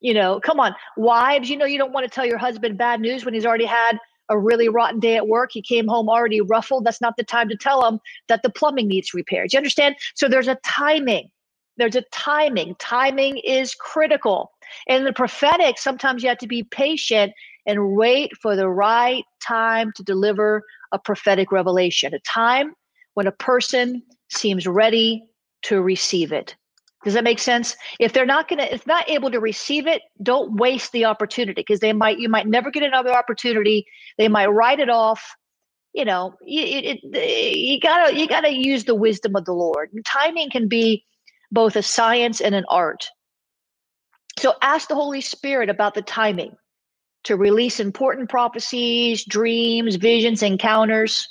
You 0.00 0.14
know, 0.14 0.40
come 0.40 0.58
on, 0.58 0.74
wives, 0.96 1.48
you 1.48 1.56
know, 1.56 1.64
you 1.64 1.78
don't 1.78 1.92
want 1.92 2.04
to 2.04 2.10
tell 2.10 2.26
your 2.26 2.38
husband 2.38 2.76
bad 2.76 3.00
news 3.00 3.24
when 3.24 3.34
he's 3.34 3.46
already 3.46 3.66
had 3.66 3.98
a 4.28 4.38
really 4.38 4.68
rotten 4.68 4.98
day 4.98 5.16
at 5.16 5.28
work. 5.28 5.50
He 5.52 5.62
came 5.62 5.86
home 5.86 6.08
already 6.08 6.40
ruffled. 6.40 6.84
That's 6.84 7.00
not 7.00 7.16
the 7.16 7.24
time 7.24 7.48
to 7.50 7.56
tell 7.56 7.86
him 7.86 8.00
that 8.28 8.42
the 8.42 8.50
plumbing 8.50 8.88
needs 8.88 9.14
repaired. 9.14 9.50
Do 9.50 9.56
you 9.56 9.58
understand? 9.58 9.96
So 10.14 10.28
there's 10.28 10.48
a 10.48 10.58
timing. 10.64 11.28
There's 11.76 11.96
a 11.96 12.04
timing. 12.12 12.74
Timing 12.78 13.38
is 13.38 13.74
critical. 13.74 14.50
In 14.86 15.04
the 15.04 15.12
prophetic, 15.12 15.78
sometimes 15.78 16.22
you 16.22 16.28
have 16.28 16.38
to 16.38 16.48
be 16.48 16.64
patient 16.64 17.32
and 17.66 17.94
wait 17.94 18.32
for 18.40 18.56
the 18.56 18.68
right 18.68 19.24
time 19.46 19.92
to 19.96 20.02
deliver 20.02 20.62
a 20.92 20.98
prophetic 20.98 21.52
revelation. 21.52 22.14
A 22.14 22.18
time 22.20 22.74
when 23.14 23.26
a 23.26 23.32
person 23.32 24.02
seems 24.32 24.66
ready 24.66 25.24
to 25.62 25.80
receive 25.80 26.32
it. 26.32 26.56
Does 27.04 27.14
that 27.14 27.24
make 27.24 27.40
sense? 27.40 27.76
If 27.98 28.12
they're 28.12 28.26
not 28.26 28.48
gonna, 28.48 28.64
if 28.64 28.86
not 28.86 29.10
able 29.10 29.30
to 29.32 29.40
receive 29.40 29.86
it, 29.86 30.02
don't 30.22 30.56
waste 30.56 30.92
the 30.92 31.04
opportunity 31.06 31.54
because 31.54 31.80
they 31.80 31.92
might, 31.92 32.18
you 32.18 32.28
might 32.28 32.46
never 32.46 32.70
get 32.70 32.84
another 32.84 33.12
opportunity. 33.12 33.86
They 34.18 34.28
might 34.28 34.46
write 34.46 34.78
it 34.78 34.88
off. 34.88 35.34
You 35.94 36.04
know, 36.04 36.34
you, 36.44 36.62
it, 36.64 37.00
you 37.58 37.80
gotta, 37.80 38.16
you 38.16 38.26
gotta 38.28 38.54
use 38.54 38.84
the 38.84 38.94
wisdom 38.94 39.36
of 39.36 39.44
the 39.44 39.52
Lord. 39.52 39.90
Timing 40.06 40.48
can 40.50 40.68
be 40.68 41.04
both 41.50 41.76
a 41.76 41.82
science 41.82 42.40
and 42.40 42.54
an 42.54 42.64
art. 42.68 43.08
So 44.38 44.54
ask 44.62 44.88
the 44.88 44.94
Holy 44.94 45.20
Spirit 45.20 45.68
about 45.68 45.94
the 45.94 46.02
timing 46.02 46.56
to 47.24 47.36
release 47.36 47.78
important 47.78 48.30
prophecies, 48.30 49.24
dreams, 49.24 49.96
visions, 49.96 50.42
encounters 50.42 51.28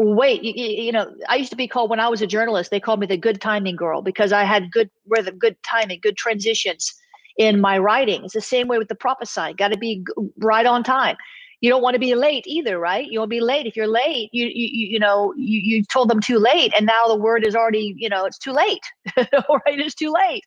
wait 0.00 0.42
you, 0.44 0.54
you, 0.54 0.92
know 0.92 1.12
i 1.28 1.36
used 1.36 1.50
to 1.50 1.56
be 1.56 1.68
called 1.68 1.90
when 1.90 2.00
i 2.00 2.08
was 2.08 2.22
a 2.22 2.26
journalist 2.26 2.70
they 2.70 2.80
called 2.80 3.00
me 3.00 3.06
the 3.06 3.16
good 3.16 3.40
timing 3.40 3.76
girl 3.76 4.02
because 4.02 4.32
i 4.32 4.44
had 4.44 4.72
good 4.72 4.90
rhythm 5.08 5.38
good 5.38 5.56
timing 5.64 6.00
good 6.02 6.16
transitions 6.16 6.94
in 7.38 7.60
my 7.60 7.78
writing 7.78 8.24
it's 8.24 8.34
the 8.34 8.40
same 8.40 8.68
way 8.68 8.78
with 8.78 8.88
the 8.88 8.96
prophesying 8.96 9.56
got 9.56 9.72
to 9.72 9.78
be 9.78 10.04
right 10.38 10.66
on 10.66 10.82
time 10.84 11.16
You 11.62 11.70
don't 11.70 11.82
want 11.82 11.94
to 11.94 12.00
be 12.00 12.14
late 12.14 12.44
either, 12.46 12.78
right? 12.78 13.06
You 13.10 13.20
won't 13.20 13.30
be 13.30 13.40
late. 13.40 13.66
If 13.66 13.76
you're 13.76 13.88
late, 13.88 14.30
you 14.32 14.46
you 14.46 14.68
you 14.94 15.00
know 15.00 15.34
you 15.36 15.60
you 15.60 15.84
told 15.84 16.10
them 16.10 16.20
too 16.20 16.38
late, 16.38 16.72
and 16.76 16.86
now 16.86 17.08
the 17.08 17.16
word 17.16 17.46
is 17.46 17.56
already 17.56 17.94
you 17.98 18.08
know 18.10 18.26
it's 18.26 18.38
too 18.38 18.52
late. 18.52 18.84
right? 19.18 19.80
It's 19.80 19.96
too 19.96 20.12
late. 20.12 20.44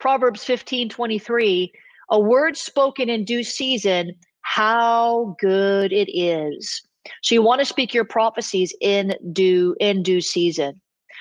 Proverbs 0.00 0.44
fifteen 0.44 0.88
twenty 0.90 1.18
three. 1.18 1.72
A 2.10 2.20
word 2.20 2.56
spoken 2.56 3.10
in 3.10 3.24
due 3.24 3.44
season, 3.44 4.14
how 4.42 5.36
good 5.40 5.92
it 5.92 6.10
is. 6.16 6.82
So 7.22 7.34
you 7.34 7.42
want 7.42 7.60
to 7.60 7.64
speak 7.64 7.94
your 7.94 8.04
prophecies 8.04 8.74
in 8.80 9.14
due 9.32 9.76
in 9.80 10.02
due 10.02 10.20
season. 10.20 10.80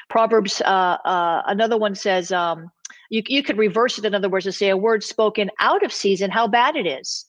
Proverbs, 0.09 0.61
uh, 0.61 0.97
uh, 1.05 1.41
another 1.47 1.77
one 1.77 1.95
says, 1.95 2.31
um, 2.31 2.69
you, 3.09 3.23
you 3.27 3.43
could 3.43 3.57
reverse 3.57 3.97
it, 3.97 4.05
in 4.05 4.13
other 4.13 4.29
words, 4.29 4.45
to 4.45 4.51
say 4.51 4.69
a 4.69 4.77
word 4.77 5.03
spoken 5.03 5.49
out 5.59 5.83
of 5.83 5.91
season, 5.91 6.29
how 6.29 6.47
bad 6.47 6.75
it 6.75 6.85
is. 6.85 7.25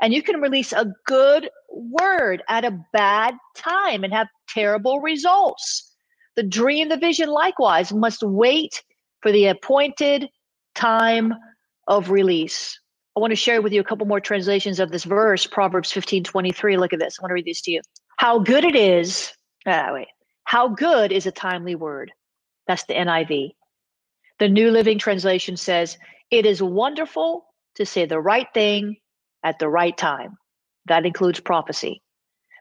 And 0.00 0.14
you 0.14 0.22
can 0.22 0.40
release 0.40 0.72
a 0.72 0.92
good 1.06 1.50
word 1.70 2.42
at 2.48 2.64
a 2.64 2.78
bad 2.92 3.34
time 3.56 4.04
and 4.04 4.12
have 4.12 4.28
terrible 4.48 5.00
results. 5.00 5.92
The 6.36 6.42
dream, 6.42 6.88
the 6.88 6.96
vision, 6.96 7.28
likewise, 7.28 7.92
must 7.92 8.22
wait 8.22 8.82
for 9.20 9.32
the 9.32 9.46
appointed 9.46 10.28
time 10.74 11.34
of 11.88 12.10
release. 12.10 12.78
I 13.16 13.20
want 13.20 13.30
to 13.30 13.36
share 13.36 13.60
with 13.60 13.72
you 13.72 13.80
a 13.80 13.84
couple 13.84 14.06
more 14.06 14.20
translations 14.20 14.80
of 14.80 14.90
this 14.90 15.04
verse, 15.04 15.46
Proverbs 15.46 15.92
15 15.92 16.24
23. 16.24 16.76
Look 16.76 16.92
at 16.92 16.98
this. 16.98 17.18
I 17.18 17.22
want 17.22 17.30
to 17.30 17.34
read 17.34 17.44
these 17.44 17.60
to 17.62 17.70
you. 17.70 17.80
How 18.16 18.38
good 18.38 18.64
it 18.64 18.74
is. 18.74 19.32
Ah, 19.66 19.90
wait. 19.92 20.08
How 20.44 20.68
good 20.68 21.12
is 21.12 21.26
a 21.26 21.32
timely 21.32 21.74
word? 21.74 22.12
That's 22.66 22.84
the 22.84 22.94
NIV. 22.94 23.50
The 24.38 24.48
New 24.48 24.70
Living 24.70 24.98
Translation 24.98 25.56
says, 25.56 25.98
It 26.30 26.46
is 26.46 26.62
wonderful 26.62 27.44
to 27.76 27.86
say 27.86 28.06
the 28.06 28.20
right 28.20 28.46
thing 28.54 28.96
at 29.44 29.58
the 29.58 29.68
right 29.68 29.96
time. 29.96 30.36
That 30.86 31.06
includes 31.06 31.40
prophecy. 31.40 32.02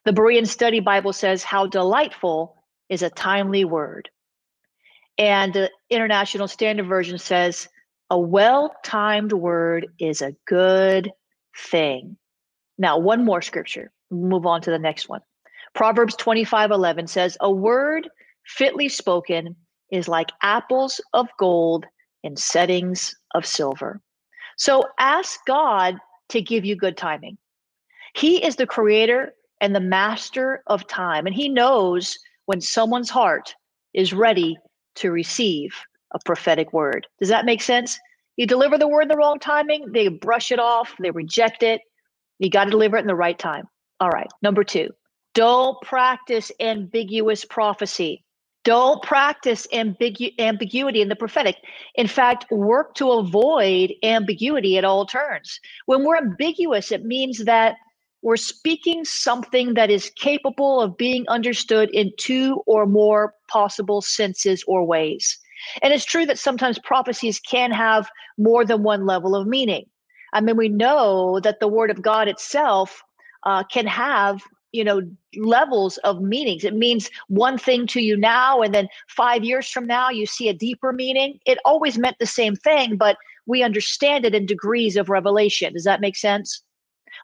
The 0.05 0.13
Berean 0.13 0.47
Study 0.47 0.79
Bible 0.79 1.13
says, 1.13 1.43
How 1.43 1.65
delightful 1.65 2.55
is 2.89 3.03
a 3.03 3.09
timely 3.09 3.63
word. 3.63 4.09
And 5.17 5.53
the 5.53 5.71
International 5.89 6.47
Standard 6.47 6.87
Version 6.87 7.17
says, 7.17 7.69
A 8.11 8.19
well 8.19 8.75
timed 8.83 9.31
word 9.31 9.87
is 9.97 10.21
a 10.21 10.35
good 10.45 11.13
thing. 11.57 12.17
Now, 12.77 12.97
one 12.99 13.23
more 13.23 13.41
scripture. 13.41 13.93
move 14.11 14.45
on 14.45 14.61
to 14.63 14.69
the 14.69 14.77
next 14.77 15.07
one. 15.07 15.21
Proverbs 15.73 16.17
25 16.17 16.71
11 16.71 17.07
says, 17.07 17.37
A 17.39 17.49
word 17.49 18.09
fitly 18.45 18.89
spoken 18.89 19.55
is 19.93 20.09
like 20.09 20.29
apples 20.43 20.99
of 21.13 21.29
gold 21.39 21.85
in 22.21 22.35
settings 22.35 23.15
of 23.33 23.45
silver. 23.45 24.01
So 24.57 24.83
ask 24.99 25.39
God 25.47 25.95
to 26.29 26.41
give 26.41 26.65
you 26.65 26.75
good 26.75 26.97
timing. 26.97 27.37
He 28.13 28.43
is 28.43 28.57
the 28.57 28.67
creator 28.67 29.31
and 29.61 29.73
the 29.73 29.79
master 29.79 30.63
of 30.67 30.85
time, 30.85 31.27
and 31.27 31.33
He 31.33 31.47
knows 31.47 32.19
when 32.45 32.59
someone's 32.59 33.09
heart 33.09 33.55
is 33.93 34.11
ready 34.11 34.57
to 34.95 35.11
receive 35.11 35.73
a 36.13 36.19
prophetic 36.25 36.73
word. 36.73 37.07
Does 37.19 37.29
that 37.29 37.45
make 37.45 37.61
sense? 37.61 37.99
You 38.37 38.47
deliver 38.47 38.77
the 38.77 38.87
word 38.87 39.03
in 39.03 39.07
the 39.09 39.17
wrong 39.17 39.39
timing, 39.39 39.91
they 39.91 40.07
brush 40.07 40.51
it 40.51 40.59
off, 40.59 40.93
they 40.99 41.11
reject 41.11 41.63
it. 41.63 41.81
You 42.39 42.49
got 42.49 42.65
to 42.65 42.71
deliver 42.71 42.97
it 42.97 43.01
in 43.01 43.07
the 43.07 43.15
right 43.15 43.37
time. 43.37 43.67
All 43.99 44.09
right. 44.09 44.29
Number 44.41 44.63
two, 44.63 44.89
don't 45.33 45.79
practice 45.81 46.51
ambiguous 46.59 47.45
prophecy. 47.45 48.23
Don't 48.63 49.01
practice 49.03 49.67
ambigu- 49.73 50.37
ambiguity 50.39 51.01
in 51.01 51.09
the 51.09 51.15
prophetic. 51.15 51.55
In 51.95 52.07
fact, 52.07 52.45
work 52.51 52.95
to 52.95 53.11
avoid 53.11 53.93
ambiguity 54.03 54.77
at 54.77 54.85
all 54.85 55.05
turns. 55.05 55.59
When 55.85 56.03
we're 56.03 56.17
ambiguous, 56.17 56.91
it 56.91 57.05
means 57.05 57.45
that 57.45 57.75
we're 58.21 58.37
speaking 58.37 59.03
something 59.05 59.73
that 59.75 59.89
is 59.89 60.11
capable 60.15 60.81
of 60.81 60.97
being 60.97 61.27
understood 61.27 61.89
in 61.91 62.11
two 62.17 62.61
or 62.67 62.85
more 62.85 63.33
possible 63.47 64.01
senses 64.01 64.63
or 64.67 64.85
ways. 64.85 65.39
And 65.81 65.93
it's 65.93 66.05
true 66.05 66.25
that 66.25 66.39
sometimes 66.39 66.79
prophecies 66.79 67.39
can 67.39 67.71
have 67.71 68.09
more 68.37 68.65
than 68.65 68.83
one 68.83 69.05
level 69.05 69.35
of 69.35 69.47
meaning. 69.47 69.85
I 70.33 70.41
mean, 70.41 70.57
we 70.57 70.69
know 70.69 71.39
that 71.41 71.59
the 71.59 71.67
word 71.67 71.91
of 71.91 72.01
God 72.01 72.27
itself 72.27 73.03
uh, 73.43 73.63
can 73.63 73.87
have 73.87 74.41
you 74.71 74.83
know 74.83 75.01
levels 75.35 75.97
of 75.99 76.21
meanings. 76.21 76.63
It 76.63 76.75
means 76.75 77.09
one 77.27 77.57
thing 77.57 77.87
to 77.87 78.01
you 78.01 78.15
now 78.15 78.61
and 78.61 78.73
then 78.73 78.87
5 79.09 79.43
years 79.43 79.69
from 79.69 79.85
now 79.85 80.09
you 80.09 80.25
see 80.25 80.49
a 80.49 80.53
deeper 80.53 80.93
meaning. 80.93 81.39
It 81.45 81.57
always 81.65 81.97
meant 81.97 82.17
the 82.19 82.25
same 82.25 82.55
thing 82.55 82.95
but 82.95 83.17
we 83.45 83.63
understand 83.63 84.25
it 84.25 84.35
in 84.35 84.45
degrees 84.45 84.95
of 84.95 85.09
revelation. 85.09 85.73
Does 85.73 85.83
that 85.83 86.01
make 86.01 86.15
sense? 86.15 86.61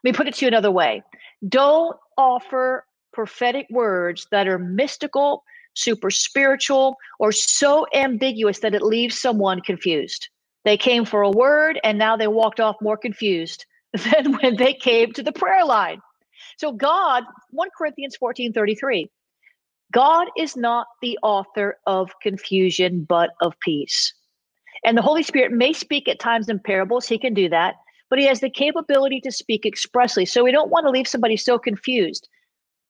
Let 0.04 0.12
me 0.12 0.16
put 0.16 0.28
it 0.28 0.34
to 0.34 0.44
you 0.44 0.48
another 0.48 0.70
way. 0.70 1.02
Don't 1.48 1.96
offer 2.16 2.84
prophetic 3.12 3.66
words 3.70 4.26
that 4.30 4.46
are 4.46 4.58
mystical 4.58 5.44
super 5.78 6.10
spiritual 6.10 6.96
or 7.18 7.32
so 7.32 7.86
ambiguous 7.94 8.60
that 8.60 8.74
it 8.74 8.82
leaves 8.82 9.20
someone 9.20 9.60
confused 9.60 10.28
they 10.64 10.76
came 10.76 11.04
for 11.04 11.22
a 11.22 11.30
word 11.30 11.80
and 11.84 11.98
now 11.98 12.16
they 12.16 12.28
walked 12.28 12.60
off 12.60 12.76
more 12.80 12.96
confused 12.96 13.64
than 13.92 14.34
when 14.38 14.56
they 14.56 14.74
came 14.74 15.12
to 15.12 15.22
the 15.22 15.32
prayer 15.32 15.64
line 15.64 16.00
so 16.58 16.72
God, 16.72 17.24
1 17.50 17.68
Corinthians 17.76 18.16
14 18.16 18.52
33, 18.52 19.08
God 19.92 20.28
is 20.36 20.56
not 20.56 20.86
the 21.00 21.18
author 21.22 21.78
of 21.86 22.10
confusion, 22.20 23.04
but 23.08 23.30
of 23.40 23.58
peace. 23.60 24.12
And 24.84 24.96
the 24.96 25.02
Holy 25.02 25.22
Spirit 25.22 25.52
may 25.52 25.72
speak 25.72 26.08
at 26.08 26.20
times 26.20 26.48
in 26.48 26.58
parables, 26.58 27.06
he 27.06 27.18
can 27.18 27.34
do 27.34 27.48
that, 27.48 27.76
but 28.10 28.18
he 28.18 28.26
has 28.26 28.40
the 28.40 28.50
capability 28.50 29.20
to 29.22 29.32
speak 29.32 29.64
expressly. 29.64 30.24
So 30.24 30.44
we 30.44 30.52
don't 30.52 30.70
want 30.70 30.86
to 30.86 30.90
leave 30.90 31.08
somebody 31.08 31.36
so 31.36 31.58
confused 31.58 32.28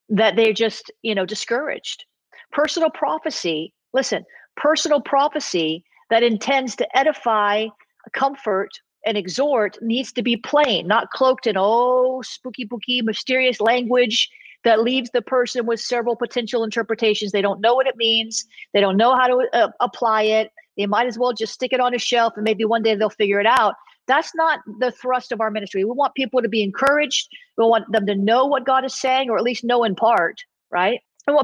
that 0.08 0.36
they're 0.36 0.52
just, 0.52 0.90
you 1.02 1.14
know, 1.14 1.26
discouraged. 1.26 2.04
Personal 2.52 2.90
prophecy, 2.90 3.72
listen, 3.92 4.24
personal 4.56 5.00
prophecy 5.00 5.84
that 6.10 6.22
intends 6.22 6.76
to 6.76 6.98
edify, 6.98 7.66
comfort, 8.14 8.70
and 9.06 9.16
exhort 9.16 9.78
needs 9.80 10.12
to 10.12 10.22
be 10.22 10.36
plain, 10.36 10.86
not 10.86 11.10
cloaked 11.10 11.46
in 11.46 11.56
oh 11.56 12.20
spooky, 12.22 12.64
spooky, 12.64 13.02
mysterious 13.02 13.60
language 13.60 14.28
that 14.64 14.82
leaves 14.82 15.10
the 15.12 15.22
person 15.22 15.66
with 15.66 15.80
several 15.80 16.16
potential 16.16 16.64
interpretations. 16.64 17.32
They 17.32 17.42
don't 17.42 17.60
know 17.60 17.74
what 17.74 17.86
it 17.86 17.96
means. 17.96 18.44
They 18.74 18.80
don't 18.80 18.96
know 18.96 19.16
how 19.16 19.26
to 19.28 19.48
uh, 19.52 19.68
apply 19.80 20.22
it. 20.22 20.50
They 20.76 20.86
might 20.86 21.06
as 21.06 21.18
well 21.18 21.32
just 21.32 21.52
stick 21.52 21.72
it 21.72 21.80
on 21.80 21.94
a 21.94 21.98
shelf 21.98 22.34
and 22.36 22.44
maybe 22.44 22.64
one 22.64 22.82
day 22.82 22.94
they'll 22.94 23.10
figure 23.10 23.40
it 23.40 23.46
out. 23.46 23.74
That's 24.06 24.34
not 24.34 24.60
the 24.80 24.90
thrust 24.90 25.32
of 25.32 25.40
our 25.40 25.50
ministry. 25.50 25.84
We 25.84 25.90
want 25.90 26.14
people 26.14 26.40
to 26.42 26.48
be 26.48 26.62
encouraged. 26.62 27.28
We 27.56 27.64
want 27.64 27.90
them 27.92 28.06
to 28.06 28.14
know 28.14 28.46
what 28.46 28.64
God 28.64 28.84
is 28.84 28.98
saying, 28.98 29.28
or 29.28 29.36
at 29.36 29.44
least 29.44 29.64
know 29.64 29.84
in 29.84 29.94
part, 29.94 30.40
right? 30.70 31.00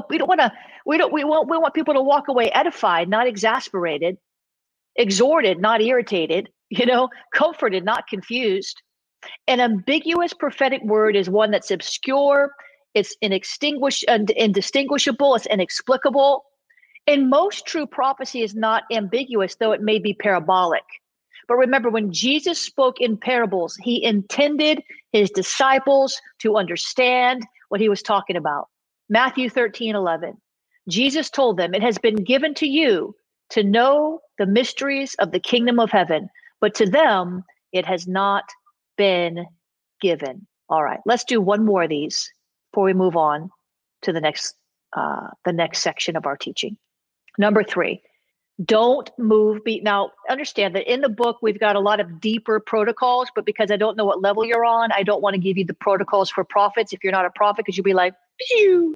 We 0.09 0.17
don't 0.17 0.27
want 0.27 0.41
to, 0.41 0.51
we 0.85 0.97
don't, 0.97 1.13
we 1.13 1.23
want, 1.23 1.49
we 1.49 1.57
want 1.57 1.73
people 1.73 1.93
to 1.93 2.01
walk 2.01 2.27
away 2.27 2.51
edified, 2.51 3.09
not 3.09 3.27
exasperated, 3.27 4.17
exhorted, 4.95 5.59
not 5.59 5.81
irritated, 5.81 6.49
you 6.69 6.85
know, 6.85 7.09
comforted, 7.33 7.85
not 7.85 8.07
confused. 8.07 8.81
An 9.47 9.59
ambiguous 9.59 10.33
prophetic 10.33 10.83
word 10.83 11.15
is 11.15 11.29
one 11.29 11.51
that's 11.51 11.71
obscure, 11.71 12.51
it's 12.93 13.15
indistinguishable, 13.21 15.35
it's 15.35 15.45
inexplicable. 15.47 16.43
And 17.07 17.29
most 17.29 17.67
true 17.67 17.85
prophecy 17.85 18.41
is 18.41 18.55
not 18.55 18.83
ambiguous, 18.91 19.55
though 19.55 19.73
it 19.73 19.81
may 19.81 19.99
be 19.99 20.13
parabolic. 20.13 20.83
But 21.47 21.57
remember, 21.57 21.89
when 21.89 22.11
Jesus 22.11 22.59
spoke 22.59 22.99
in 22.99 23.17
parables, 23.17 23.77
he 23.81 24.03
intended 24.03 24.81
his 25.11 25.29
disciples 25.29 26.19
to 26.39 26.57
understand 26.57 27.43
what 27.69 27.81
he 27.81 27.89
was 27.89 28.01
talking 28.01 28.35
about. 28.35 28.67
Matthew 29.09 29.49
13, 29.49 29.95
11. 29.95 30.37
Jesus 30.89 31.29
told 31.29 31.57
them, 31.57 31.73
It 31.73 31.81
has 31.81 31.97
been 31.97 32.23
given 32.23 32.53
to 32.55 32.67
you 32.67 33.15
to 33.51 33.63
know 33.63 34.19
the 34.37 34.45
mysteries 34.45 35.15
of 35.19 35.31
the 35.31 35.39
kingdom 35.39 35.79
of 35.79 35.91
heaven, 35.91 36.29
but 36.61 36.75
to 36.75 36.85
them 36.89 37.43
it 37.71 37.85
has 37.85 38.07
not 38.07 38.43
been 38.97 39.45
given. 40.01 40.47
All 40.69 40.83
right, 40.83 40.99
let's 41.05 41.23
do 41.23 41.41
one 41.41 41.65
more 41.65 41.83
of 41.83 41.89
these 41.89 42.31
before 42.71 42.85
we 42.85 42.93
move 42.93 43.15
on 43.15 43.49
to 44.03 44.13
the 44.13 44.21
next 44.21 44.55
uh, 44.95 45.27
the 45.43 45.53
next 45.53 45.79
section 45.81 46.15
of 46.15 46.25
our 46.25 46.37
teaching. 46.37 46.77
Number 47.37 47.63
three, 47.63 48.01
don't 48.63 49.09
move. 49.19 49.63
Be 49.63 49.81
now 49.81 50.11
understand 50.29 50.75
that 50.75 50.91
in 50.91 51.01
the 51.01 51.09
book 51.09 51.37
we've 51.41 51.59
got 51.59 51.75
a 51.75 51.79
lot 51.79 51.99
of 51.99 52.21
deeper 52.21 52.59
protocols, 52.59 53.29
but 53.35 53.45
because 53.45 53.71
I 53.71 53.77
don't 53.77 53.97
know 53.97 54.05
what 54.05 54.21
level 54.21 54.45
you're 54.45 54.65
on, 54.65 54.91
I 54.91 55.03
don't 55.03 55.21
want 55.21 55.35
to 55.35 55.39
give 55.39 55.57
you 55.57 55.65
the 55.65 55.73
protocols 55.73 56.29
for 56.29 56.43
prophets. 56.43 56.93
If 56.93 57.03
you're 57.03 57.11
not 57.11 57.25
a 57.25 57.31
prophet, 57.31 57.65
because 57.65 57.77
you'll 57.77 57.83
be 57.83 57.93
like, 57.93 58.13
Phew. 58.39 58.95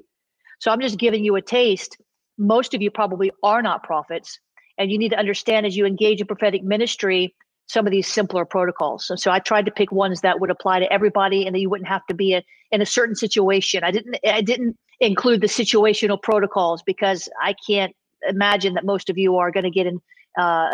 so 0.58 0.70
I'm 0.70 0.80
just 0.80 0.98
giving 0.98 1.24
you 1.24 1.36
a 1.36 1.42
taste. 1.42 1.96
Most 2.38 2.74
of 2.74 2.82
you 2.82 2.90
probably 2.90 3.30
are 3.42 3.62
not 3.62 3.82
prophets, 3.82 4.38
and 4.78 4.90
you 4.90 4.98
need 4.98 5.10
to 5.10 5.18
understand 5.18 5.66
as 5.66 5.76
you 5.76 5.86
engage 5.86 6.20
in 6.20 6.26
prophetic 6.26 6.62
ministry 6.62 7.34
some 7.66 7.86
of 7.86 7.92
these 7.92 8.08
simpler 8.08 8.44
protocols. 8.44 9.06
So, 9.06 9.14
so 9.14 9.30
I 9.30 9.38
tried 9.38 9.64
to 9.66 9.70
pick 9.70 9.92
ones 9.92 10.22
that 10.22 10.40
would 10.40 10.50
apply 10.50 10.80
to 10.80 10.92
everybody 10.92 11.46
and 11.46 11.54
that 11.54 11.60
you 11.60 11.70
wouldn't 11.70 11.88
have 11.88 12.04
to 12.06 12.14
be 12.14 12.34
a, 12.34 12.42
in 12.72 12.82
a 12.82 12.86
certain 12.86 13.14
situation. 13.14 13.84
I 13.84 13.92
didn't 13.92 14.16
I 14.26 14.40
didn't 14.40 14.76
include 14.98 15.40
the 15.40 15.46
situational 15.46 16.20
protocols 16.20 16.82
because 16.82 17.28
I 17.40 17.54
can't 17.66 17.94
imagine 18.28 18.74
that 18.74 18.84
most 18.84 19.08
of 19.08 19.16
you 19.16 19.36
are 19.36 19.50
going 19.50 19.64
to 19.64 19.70
get 19.70 19.86
in 19.86 20.00
uh, 20.38 20.70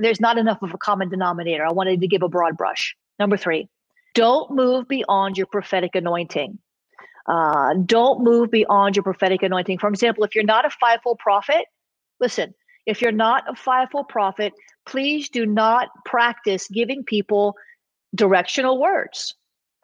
there's 0.00 0.20
not 0.20 0.38
enough 0.38 0.62
of 0.62 0.74
a 0.74 0.78
common 0.78 1.08
denominator. 1.08 1.64
I 1.66 1.72
wanted 1.72 2.00
to 2.00 2.08
give 2.08 2.22
a 2.22 2.28
broad 2.28 2.56
brush. 2.56 2.94
Number 3.18 3.36
3. 3.36 3.68
Don't 4.14 4.50
move 4.50 4.88
beyond 4.88 5.36
your 5.36 5.46
prophetic 5.46 5.94
anointing. 5.94 6.58
Uh, 7.28 7.74
don't 7.84 8.22
move 8.24 8.50
beyond 8.50 8.96
your 8.96 9.02
prophetic 9.02 9.42
anointing. 9.42 9.78
For 9.78 9.88
example, 9.88 10.24
if 10.24 10.34
you're 10.34 10.44
not 10.44 10.64
a 10.64 10.70
fivefold 10.70 11.18
prophet, 11.18 11.66
listen, 12.20 12.54
if 12.86 13.02
you're 13.02 13.12
not 13.12 13.44
a 13.48 13.54
fivefold 13.54 14.08
prophet, 14.08 14.54
please 14.86 15.28
do 15.28 15.44
not 15.44 15.88
practice 16.06 16.66
giving 16.68 17.04
people 17.04 17.54
directional 18.14 18.80
words, 18.80 19.34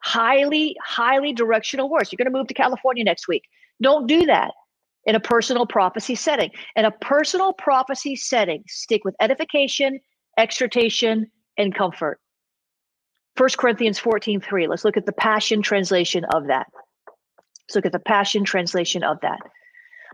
highly, 0.03 0.75
highly 0.83 1.35
directional 1.35 1.91
words. 1.91 2.11
You're 2.11 2.17
going 2.17 2.33
to 2.33 2.37
move 2.37 2.49
to 2.49 2.55
California 2.55 3.05
next 3.05 3.29
week. 3.29 3.43
Don't 3.83 4.07
do 4.07 4.25
that 4.27 4.53
in 5.05 5.15
a 5.15 5.21
personal 5.21 5.67
prophecy 5.67 6.15
setting. 6.15 6.51
In 6.77 6.87
a 6.87 6.91
personal 6.91 7.53
prophecy 7.53 8.17
setting, 8.17 8.65
stick 8.67 9.05
with 9.05 9.15
edification, 9.21 10.01
exhortation, 10.39 11.31
and 11.59 11.75
comfort. 11.75 12.21
1 13.37 13.51
Corinthians 13.59 13.99
14 13.99 14.41
3. 14.41 14.67
Let's 14.67 14.85
look 14.85 14.97
at 14.97 15.05
the 15.05 15.13
Passion 15.13 15.61
translation 15.61 16.25
of 16.33 16.47
that. 16.47 16.69
Let's 17.69 17.77
look 17.77 17.87
at 17.87 17.93
the 17.93 17.99
Passion 17.99 18.45
translation 18.45 19.03
of 19.03 19.21
that. 19.23 19.41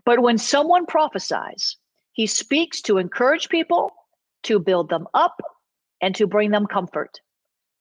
But 0.04 0.20
when 0.20 0.38
someone 0.38 0.86
prophesies, 0.86 1.76
he 2.12 2.26
speaks 2.26 2.80
to 2.82 2.98
encourage 2.98 3.48
people, 3.48 3.92
to 4.44 4.58
build 4.58 4.88
them 4.88 5.06
up, 5.14 5.40
and 6.00 6.14
to 6.14 6.26
bring 6.26 6.50
them 6.50 6.66
comfort. 6.66 7.20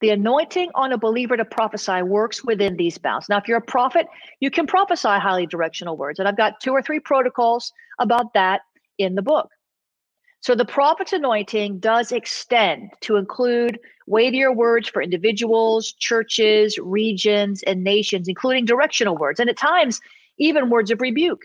The 0.01 0.11
anointing 0.11 0.69
on 0.75 0.93
a 0.93 0.97
believer 0.97 1.35
to 1.35 1.45
prophesy 1.45 2.01
works 2.01 2.43
within 2.43 2.77
these 2.77 2.97
bounds. 2.97 3.27
Now, 3.27 3.38
if 3.38 3.47
you're 3.47 3.57
a 3.57 3.61
prophet, 3.61 4.07
you 4.39 4.49
can 4.49 4.65
prophesy 4.65 5.09
highly 5.09 5.45
directional 5.45 5.97
words. 5.97 6.19
And 6.19 6.27
I've 6.27 6.38
got 6.38 6.61
two 6.61 6.71
or 6.71 6.81
three 6.81 6.99
protocols 6.99 7.71
about 7.99 8.33
that 8.33 8.61
in 8.97 9.15
the 9.15 9.21
book. 9.21 9.49
So 10.41 10.55
the 10.55 10.65
prophet's 10.65 11.13
anointing 11.13 11.79
does 11.79 12.12
extend 12.12 12.91
to 13.01 13.17
include 13.17 13.79
weightier 14.08 14.51
words 14.51 14.88
for 14.88 15.01
individuals, 15.01 15.93
churches, 15.93 16.77
regions, 16.81 17.62
and 17.63 17.84
nations, 17.84 18.27
including 18.27 18.65
directional 18.65 19.17
words, 19.17 19.39
and 19.39 19.50
at 19.50 19.58
times, 19.58 20.00
even 20.38 20.69
words 20.69 20.91
of 20.91 21.01
rebuke. 21.01 21.41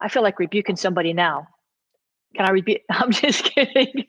I 0.00 0.08
feel 0.08 0.22
like 0.22 0.38
rebuking 0.38 0.76
somebody 0.76 1.12
now. 1.12 1.46
Can 2.34 2.46
I 2.46 2.50
rebuke? 2.52 2.80
I'm 2.90 3.12
just 3.12 3.44
kidding. 3.44 4.06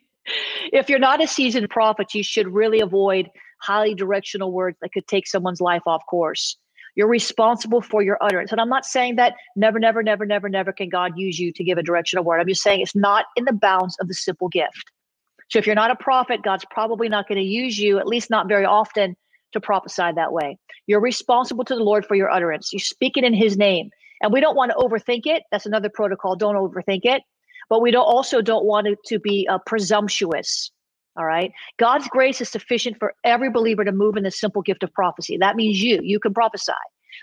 if 0.72 0.88
you're 0.88 0.98
not 0.98 1.22
a 1.22 1.26
seasoned 1.26 1.68
prophet, 1.70 2.14
you 2.14 2.22
should 2.22 2.48
really 2.48 2.80
avoid 2.80 3.28
highly 3.60 3.94
directional 3.94 4.52
words 4.52 4.78
that 4.80 4.92
could 4.92 5.06
take 5.06 5.26
someone's 5.26 5.60
life 5.60 5.82
off 5.86 6.02
course. 6.08 6.56
You're 6.98 7.06
responsible 7.06 7.80
for 7.80 8.02
your 8.02 8.18
utterance. 8.20 8.50
And 8.50 8.60
I'm 8.60 8.68
not 8.68 8.84
saying 8.84 9.14
that 9.16 9.34
never, 9.54 9.78
never, 9.78 10.02
never, 10.02 10.26
never, 10.26 10.48
never 10.48 10.72
can 10.72 10.88
God 10.88 11.12
use 11.16 11.38
you 11.38 11.52
to 11.52 11.62
give 11.62 11.78
a 11.78 11.82
directional 11.84 12.24
word. 12.24 12.40
I'm 12.40 12.48
just 12.48 12.60
saying 12.60 12.80
it's 12.80 12.96
not 12.96 13.26
in 13.36 13.44
the 13.44 13.52
bounds 13.52 13.96
of 14.00 14.08
the 14.08 14.14
simple 14.14 14.48
gift. 14.48 14.90
So 15.48 15.60
if 15.60 15.66
you're 15.66 15.76
not 15.76 15.92
a 15.92 15.94
prophet, 15.94 16.42
God's 16.42 16.64
probably 16.72 17.08
not 17.08 17.28
going 17.28 17.38
to 17.38 17.44
use 17.44 17.78
you, 17.78 18.00
at 18.00 18.08
least 18.08 18.30
not 18.30 18.48
very 18.48 18.64
often, 18.64 19.16
to 19.52 19.60
prophesy 19.60 20.10
that 20.16 20.32
way. 20.32 20.58
You're 20.88 21.00
responsible 21.00 21.64
to 21.66 21.76
the 21.76 21.84
Lord 21.84 22.04
for 22.04 22.16
your 22.16 22.32
utterance. 22.32 22.72
You 22.72 22.80
speak 22.80 23.16
it 23.16 23.22
in 23.22 23.32
His 23.32 23.56
name. 23.56 23.90
And 24.20 24.32
we 24.32 24.40
don't 24.40 24.56
want 24.56 24.72
to 24.72 24.76
overthink 24.76 25.22
it. 25.26 25.44
That's 25.52 25.66
another 25.66 25.88
protocol. 25.88 26.34
Don't 26.34 26.56
overthink 26.56 27.02
it. 27.04 27.22
But 27.70 27.80
we 27.80 27.92
don't 27.92 28.02
also 28.02 28.42
don't 28.42 28.64
want 28.64 28.88
it 28.88 28.98
to 29.06 29.20
be 29.20 29.46
uh, 29.48 29.58
presumptuous. 29.64 30.72
All 31.18 31.24
right. 31.24 31.52
God's 31.78 32.06
grace 32.08 32.40
is 32.40 32.48
sufficient 32.48 32.96
for 32.98 33.14
every 33.24 33.50
believer 33.50 33.84
to 33.84 33.90
move 33.90 34.16
in 34.16 34.22
the 34.22 34.30
simple 34.30 34.62
gift 34.62 34.84
of 34.84 34.92
prophecy. 34.94 35.36
That 35.36 35.56
means 35.56 35.82
you, 35.82 36.00
you 36.02 36.20
can 36.20 36.32
prophesy. 36.32 36.72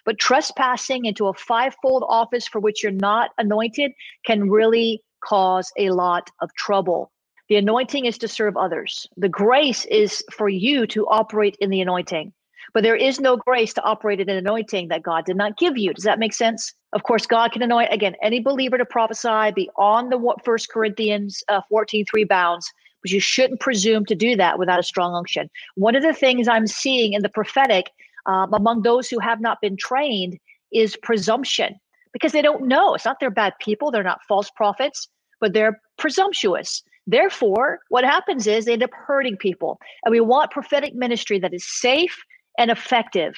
But 0.04 0.20
trespassing 0.20 1.06
into 1.06 1.28
a 1.28 1.34
fivefold 1.34 2.04
office 2.10 2.46
for 2.46 2.60
which 2.60 2.84
you're 2.84 2.92
not 2.92 3.32
anointed 3.38 3.94
can 4.26 4.50
really 4.50 5.02
cause 5.24 5.72
a 5.78 5.92
lot 5.92 6.30
of 6.42 6.54
trouble. 6.56 7.12
The 7.48 7.56
anointing 7.56 8.06
is 8.06 8.18
to 8.18 8.28
serve 8.28 8.58
others. 8.58 9.08
The 9.16 9.30
grace 9.30 9.86
is 9.86 10.24
for 10.36 10.50
you 10.50 10.86
to 10.88 11.08
operate 11.08 11.56
in 11.62 11.70
the 11.70 11.80
anointing. 11.80 12.34
But 12.74 12.84
there 12.84 12.96
is 12.96 13.22
no 13.22 13.38
grace 13.38 13.74
to 13.76 13.84
operate 13.84 14.20
in 14.20 14.30
an 14.30 14.38
anointing 14.38 14.90
that 14.90 15.04
God 15.04 15.24
did 15.26 15.38
not 15.38 15.58
give 15.58 15.78
you. 15.78 15.94
Does 15.94 16.04
that 16.04 16.20
make 16.20 16.34
sense? 16.34 16.74
Of 16.92 17.04
course, 17.04 17.26
God 17.26 17.54
can 17.54 17.62
anoint 17.62 17.94
again 17.94 18.16
any 18.22 18.42
believer 18.42 18.78
to 18.78 18.86
prophesy 18.86 19.52
beyond 19.56 20.12
the 20.12 20.36
First 20.44 20.70
Corinthians 20.70 21.42
uh, 21.48 21.62
14 21.70 22.06
3 22.06 22.24
bounds 22.26 22.70
but 23.06 23.12
you 23.12 23.20
shouldn't 23.20 23.60
presume 23.60 24.04
to 24.04 24.16
do 24.16 24.36
that 24.36 24.58
without 24.58 24.80
a 24.80 24.84
strong 24.84 25.14
unction. 25.14 25.48
One 25.76 25.96
of 25.96 26.02
the 26.02 26.12
things 26.12 26.48
I'm 26.48 26.66
seeing 26.66 27.14
in 27.14 27.22
the 27.22 27.30
prophetic 27.30 27.92
um, 28.26 28.52
among 28.52 28.82
those 28.82 29.12
who 29.12 29.20
have 29.20 29.40
not 29.40 29.62
been 29.62 29.78
trained 29.78 30.40
is 30.74 30.98
presumption 31.04 31.76
because 32.14 32.32
they 32.32 32.42
don't 32.42 32.68
know. 32.68 32.96
It's 32.96 33.06
not 33.06 33.20
they're 33.20 33.30
bad 33.30 33.54
people, 33.62 33.92
they're 33.92 34.02
not 34.02 34.24
false 34.28 34.50
prophets, 34.50 35.08
but 35.40 35.54
they're 35.54 35.80
presumptuous. 36.00 36.82
Therefore, 37.06 37.78
what 37.90 38.04
happens 38.04 38.48
is 38.48 38.66
they 38.66 38.74
end 38.74 38.82
up 38.82 38.90
hurting 38.92 39.38
people. 39.38 39.78
And 40.04 40.12
we 40.12 40.20
want 40.20 40.50
prophetic 40.50 40.96
ministry 40.96 41.38
that 41.38 41.54
is 41.54 41.64
safe 41.64 42.18
and 42.58 42.72
effective. 42.72 43.36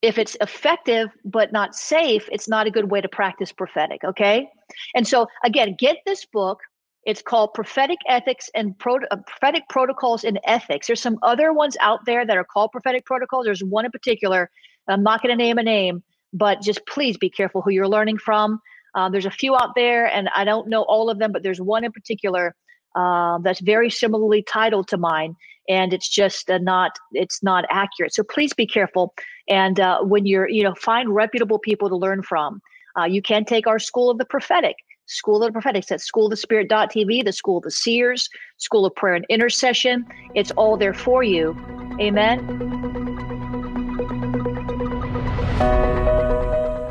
If 0.00 0.16
it's 0.16 0.36
effective 0.40 1.08
but 1.24 1.50
not 1.50 1.74
safe, 1.74 2.28
it's 2.30 2.48
not 2.48 2.68
a 2.68 2.70
good 2.70 2.92
way 2.92 3.00
to 3.00 3.08
practice 3.08 3.50
prophetic. 3.50 4.04
Okay. 4.04 4.48
And 4.94 5.08
so, 5.08 5.26
again, 5.44 5.74
get 5.76 5.96
this 6.06 6.24
book, 6.24 6.60
it's 7.04 7.22
called 7.22 7.54
Prophetic 7.54 7.98
Ethics 8.08 8.50
and 8.54 8.78
Pro- 8.78 8.98
uh, 9.10 9.16
Prophetic 9.26 9.64
Protocols 9.68 10.24
in 10.24 10.38
Ethics. 10.44 10.86
There's 10.86 11.02
some 11.02 11.18
other 11.22 11.52
ones 11.52 11.76
out 11.80 12.00
there 12.06 12.26
that 12.26 12.36
are 12.36 12.44
called 12.44 12.72
prophetic 12.72 13.06
protocols. 13.06 13.46
There's 13.46 13.64
one 13.64 13.84
in 13.84 13.90
particular. 13.90 14.50
I'm 14.88 15.02
not 15.02 15.22
going 15.22 15.36
to 15.36 15.42
name 15.42 15.58
a 15.58 15.62
name, 15.64 16.02
but 16.32 16.62
just 16.62 16.86
please 16.86 17.16
be 17.18 17.30
careful 17.30 17.62
who 17.62 17.70
you're 17.70 17.88
learning 17.88 18.18
from. 18.18 18.60
Uh, 18.94 19.08
there's 19.08 19.26
a 19.26 19.30
few 19.30 19.56
out 19.56 19.70
there, 19.76 20.06
and 20.06 20.28
I 20.36 20.44
don't 20.44 20.68
know 20.68 20.82
all 20.82 21.10
of 21.10 21.18
them, 21.18 21.32
but 21.32 21.42
there's 21.42 21.60
one 21.60 21.84
in 21.84 21.92
particular 21.92 22.54
uh, 22.94 23.38
that's 23.38 23.60
very 23.60 23.90
similarly 23.90 24.42
titled 24.42 24.88
to 24.88 24.98
mine, 24.98 25.34
and 25.68 25.94
it's 25.94 26.08
just 26.08 26.50
uh, 26.50 26.58
not 26.58 26.92
it's 27.12 27.42
not 27.42 27.64
accurate. 27.70 28.14
So 28.14 28.22
please 28.22 28.52
be 28.52 28.66
careful. 28.66 29.14
And 29.48 29.80
uh, 29.80 30.02
when 30.02 30.26
you're 30.26 30.48
you 30.48 30.62
know 30.62 30.74
find 30.76 31.14
reputable 31.14 31.58
people 31.58 31.88
to 31.88 31.96
learn 31.96 32.22
from. 32.22 32.60
Uh, 32.98 33.04
you 33.04 33.22
can 33.22 33.46
take 33.46 33.66
our 33.66 33.78
School 33.78 34.10
of 34.10 34.18
the 34.18 34.24
Prophetic. 34.26 34.76
School 35.06 35.42
of 35.42 35.48
the 35.48 35.52
Prophetic. 35.52 35.82
It's 35.82 35.92
at 35.92 36.00
schoolofthespirit.tv, 36.00 37.24
the 37.24 37.32
School 37.32 37.58
of 37.58 37.64
the 37.64 37.70
Seers, 37.70 38.28
School 38.58 38.86
of 38.86 38.94
Prayer 38.94 39.14
and 39.14 39.26
Intercession. 39.28 40.06
It's 40.34 40.50
all 40.52 40.76
there 40.76 40.94
for 40.94 41.22
you. 41.22 41.56
Amen. 42.00 42.82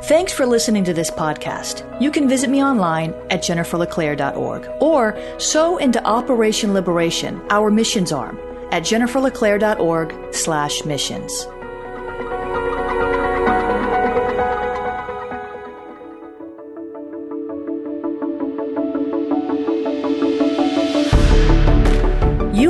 Thanks 0.04 0.34
for 0.34 0.46
listening 0.46 0.84
to 0.84 0.94
this 0.94 1.10
podcast. 1.10 1.86
You 2.02 2.12
can 2.12 2.28
visit 2.28 2.50
me 2.50 2.62
online 2.62 3.14
at 3.30 3.42
jenniferleclaire.org 3.42 4.68
or 4.82 5.18
sow 5.40 5.78
into 5.78 6.04
Operation 6.04 6.74
Liberation, 6.74 7.42
our 7.50 7.72
missions 7.72 8.12
arm, 8.12 8.38
at 8.72 8.84
jenniferleclaire.org 8.84 10.34
slash 10.34 10.84
missions. 10.84 11.48